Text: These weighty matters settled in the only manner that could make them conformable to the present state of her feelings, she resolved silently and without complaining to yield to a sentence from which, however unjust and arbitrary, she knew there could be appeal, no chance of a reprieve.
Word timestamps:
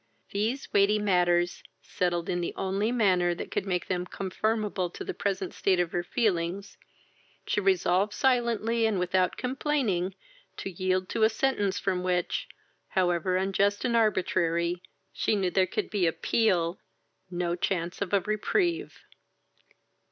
These 0.31 0.67
weighty 0.73 0.97
matters 0.97 1.61
settled 1.83 2.27
in 2.27 2.41
the 2.41 2.55
only 2.55 2.91
manner 2.91 3.35
that 3.35 3.51
could 3.51 3.67
make 3.67 3.85
them 3.85 4.07
conformable 4.07 4.89
to 4.89 5.03
the 5.03 5.13
present 5.13 5.53
state 5.53 5.79
of 5.79 5.91
her 5.91 6.01
feelings, 6.01 6.75
she 7.45 7.61
resolved 7.61 8.11
silently 8.11 8.87
and 8.87 8.97
without 8.97 9.37
complaining 9.37 10.15
to 10.57 10.71
yield 10.71 11.07
to 11.09 11.21
a 11.21 11.29
sentence 11.29 11.77
from 11.77 12.01
which, 12.01 12.47
however 12.87 13.37
unjust 13.37 13.85
and 13.85 13.95
arbitrary, 13.95 14.81
she 15.13 15.35
knew 15.35 15.51
there 15.51 15.67
could 15.67 15.91
be 15.91 16.07
appeal, 16.07 16.79
no 17.29 17.55
chance 17.55 18.01
of 18.01 18.11
a 18.11 18.21
reprieve. 18.21 19.01